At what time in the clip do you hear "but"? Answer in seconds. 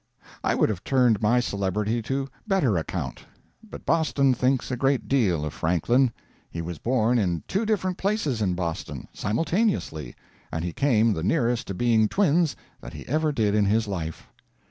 3.63-3.85